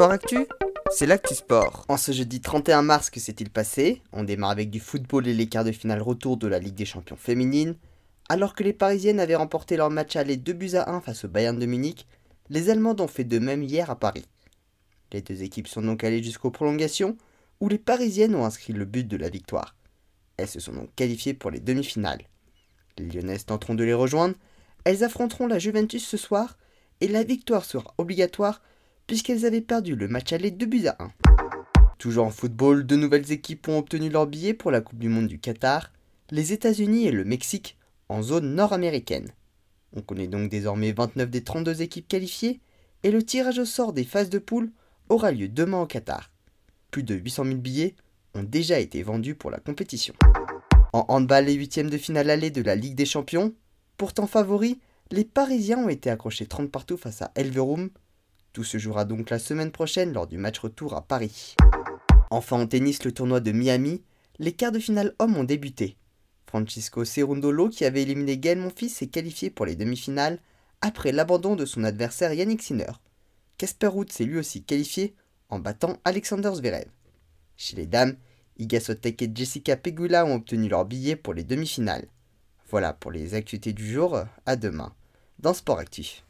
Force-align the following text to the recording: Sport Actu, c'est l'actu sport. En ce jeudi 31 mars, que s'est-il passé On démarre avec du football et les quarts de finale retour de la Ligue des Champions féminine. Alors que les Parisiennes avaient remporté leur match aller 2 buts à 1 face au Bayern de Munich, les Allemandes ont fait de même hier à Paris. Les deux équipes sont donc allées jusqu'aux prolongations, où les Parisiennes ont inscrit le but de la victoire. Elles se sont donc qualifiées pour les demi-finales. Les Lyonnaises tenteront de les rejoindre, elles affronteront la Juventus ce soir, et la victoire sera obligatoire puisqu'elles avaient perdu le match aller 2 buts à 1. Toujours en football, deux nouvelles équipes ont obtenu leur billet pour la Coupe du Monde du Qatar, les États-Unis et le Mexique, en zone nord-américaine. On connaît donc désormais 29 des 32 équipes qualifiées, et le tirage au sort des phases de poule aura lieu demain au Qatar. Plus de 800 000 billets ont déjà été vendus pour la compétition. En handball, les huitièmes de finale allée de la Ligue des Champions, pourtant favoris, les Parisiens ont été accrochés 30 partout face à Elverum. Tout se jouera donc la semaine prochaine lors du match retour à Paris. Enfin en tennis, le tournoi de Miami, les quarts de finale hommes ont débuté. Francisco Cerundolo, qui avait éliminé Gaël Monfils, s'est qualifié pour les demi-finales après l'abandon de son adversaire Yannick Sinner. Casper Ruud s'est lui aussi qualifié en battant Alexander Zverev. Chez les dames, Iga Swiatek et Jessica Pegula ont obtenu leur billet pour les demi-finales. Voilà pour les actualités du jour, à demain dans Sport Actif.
Sport 0.00 0.12
Actu, 0.12 0.46
c'est 0.90 1.04
l'actu 1.04 1.34
sport. 1.34 1.84
En 1.88 1.98
ce 1.98 2.12
jeudi 2.12 2.40
31 2.40 2.80
mars, 2.80 3.10
que 3.10 3.20
s'est-il 3.20 3.50
passé 3.50 4.00
On 4.14 4.24
démarre 4.24 4.48
avec 4.48 4.70
du 4.70 4.80
football 4.80 5.28
et 5.28 5.34
les 5.34 5.46
quarts 5.46 5.62
de 5.62 5.72
finale 5.72 6.00
retour 6.00 6.38
de 6.38 6.46
la 6.46 6.58
Ligue 6.58 6.74
des 6.74 6.86
Champions 6.86 7.16
féminine. 7.16 7.76
Alors 8.30 8.54
que 8.54 8.64
les 8.64 8.72
Parisiennes 8.72 9.20
avaient 9.20 9.36
remporté 9.36 9.76
leur 9.76 9.90
match 9.90 10.16
aller 10.16 10.38
2 10.38 10.54
buts 10.54 10.74
à 10.74 10.90
1 10.90 11.02
face 11.02 11.26
au 11.26 11.28
Bayern 11.28 11.58
de 11.58 11.66
Munich, 11.66 12.06
les 12.48 12.70
Allemandes 12.70 13.02
ont 13.02 13.08
fait 13.08 13.24
de 13.24 13.38
même 13.38 13.62
hier 13.62 13.90
à 13.90 13.94
Paris. 14.00 14.24
Les 15.12 15.20
deux 15.20 15.42
équipes 15.42 15.68
sont 15.68 15.82
donc 15.82 16.02
allées 16.02 16.22
jusqu'aux 16.22 16.50
prolongations, 16.50 17.18
où 17.60 17.68
les 17.68 17.76
Parisiennes 17.76 18.34
ont 18.34 18.46
inscrit 18.46 18.72
le 18.72 18.86
but 18.86 19.06
de 19.06 19.18
la 19.18 19.28
victoire. 19.28 19.76
Elles 20.38 20.48
se 20.48 20.60
sont 20.60 20.72
donc 20.72 20.94
qualifiées 20.96 21.34
pour 21.34 21.50
les 21.50 21.60
demi-finales. 21.60 22.22
Les 22.96 23.04
Lyonnaises 23.04 23.44
tenteront 23.44 23.74
de 23.74 23.84
les 23.84 23.92
rejoindre, 23.92 24.34
elles 24.84 25.04
affronteront 25.04 25.46
la 25.46 25.58
Juventus 25.58 26.08
ce 26.08 26.16
soir, 26.16 26.56
et 27.02 27.08
la 27.08 27.22
victoire 27.22 27.66
sera 27.66 27.92
obligatoire 27.98 28.62
puisqu'elles 29.10 29.44
avaient 29.44 29.60
perdu 29.60 29.96
le 29.96 30.06
match 30.06 30.32
aller 30.32 30.52
2 30.52 30.66
buts 30.66 30.86
à 30.86 30.96
1. 31.00 31.10
Toujours 31.98 32.26
en 32.26 32.30
football, 32.30 32.86
deux 32.86 32.94
nouvelles 32.94 33.32
équipes 33.32 33.66
ont 33.66 33.78
obtenu 33.78 34.08
leur 34.08 34.28
billet 34.28 34.54
pour 34.54 34.70
la 34.70 34.80
Coupe 34.80 35.00
du 35.00 35.08
Monde 35.08 35.26
du 35.26 35.40
Qatar, 35.40 35.90
les 36.30 36.52
États-Unis 36.52 37.08
et 37.08 37.10
le 37.10 37.24
Mexique, 37.24 37.76
en 38.08 38.22
zone 38.22 38.54
nord-américaine. 38.54 39.32
On 39.96 40.00
connaît 40.00 40.28
donc 40.28 40.48
désormais 40.48 40.92
29 40.92 41.28
des 41.28 41.42
32 41.42 41.82
équipes 41.82 42.06
qualifiées, 42.06 42.60
et 43.02 43.10
le 43.10 43.24
tirage 43.24 43.58
au 43.58 43.64
sort 43.64 43.92
des 43.92 44.04
phases 44.04 44.30
de 44.30 44.38
poule 44.38 44.70
aura 45.08 45.32
lieu 45.32 45.48
demain 45.48 45.80
au 45.80 45.86
Qatar. 45.86 46.30
Plus 46.92 47.02
de 47.02 47.16
800 47.16 47.46
000 47.46 47.56
billets 47.56 47.96
ont 48.36 48.44
déjà 48.44 48.78
été 48.78 49.02
vendus 49.02 49.34
pour 49.34 49.50
la 49.50 49.58
compétition. 49.58 50.14
En 50.92 51.04
handball, 51.08 51.46
les 51.46 51.54
huitièmes 51.54 51.90
de 51.90 51.98
finale 51.98 52.30
allée 52.30 52.52
de 52.52 52.62
la 52.62 52.76
Ligue 52.76 52.94
des 52.94 53.06
Champions, 53.06 53.54
pourtant 53.96 54.28
favoris, 54.28 54.76
les 55.10 55.24
Parisiens 55.24 55.78
ont 55.78 55.88
été 55.88 56.10
accrochés 56.10 56.46
30 56.46 56.70
partout 56.70 56.96
face 56.96 57.22
à 57.22 57.32
Elverum. 57.34 57.90
Tout 58.52 58.64
se 58.64 58.78
jouera 58.78 59.04
donc 59.04 59.30
la 59.30 59.38
semaine 59.38 59.70
prochaine 59.70 60.12
lors 60.12 60.26
du 60.26 60.38
match 60.38 60.58
retour 60.58 60.94
à 60.94 61.02
Paris. 61.02 61.54
Enfin 62.30 62.60
en 62.60 62.66
tennis, 62.66 63.04
le 63.04 63.12
tournoi 63.12 63.40
de 63.40 63.52
Miami, 63.52 64.02
les 64.38 64.52
quarts 64.52 64.72
de 64.72 64.78
finale 64.78 65.14
hommes 65.18 65.36
ont 65.36 65.44
débuté. 65.44 65.96
Francisco 66.46 67.04
Cerundolo, 67.04 67.68
qui 67.68 67.84
avait 67.84 68.02
éliminé 68.02 68.38
Gaël 68.38 68.58
Monfils, 68.58 68.90
s'est 68.90 69.06
qualifié 69.06 69.50
pour 69.50 69.66
les 69.66 69.76
demi-finales 69.76 70.40
après 70.80 71.12
l'abandon 71.12 71.54
de 71.54 71.64
son 71.64 71.84
adversaire 71.84 72.32
Yannick 72.32 72.62
Sinner. 72.62 72.90
Casper 73.56 73.88
Ruud 73.88 74.10
s'est 74.10 74.24
lui 74.24 74.38
aussi 74.38 74.64
qualifié 74.64 75.14
en 75.48 75.58
battant 75.58 75.98
Alexander 76.04 76.50
Zverev. 76.54 76.90
Chez 77.56 77.76
les 77.76 77.86
dames, 77.86 78.16
Iga 78.58 78.80
Swiatek 78.80 79.22
et 79.22 79.30
Jessica 79.34 79.76
Pegula 79.76 80.24
ont 80.24 80.36
obtenu 80.36 80.68
leur 80.68 80.86
billet 80.86 81.16
pour 81.16 81.34
les 81.34 81.44
demi-finales. 81.44 82.08
Voilà 82.68 82.92
pour 82.94 83.10
les 83.10 83.34
actualités 83.34 83.72
du 83.72 83.92
jour, 83.92 84.18
à 84.46 84.56
demain 84.56 84.94
dans 85.38 85.54
Sport 85.54 85.78
Actif. 85.78 86.24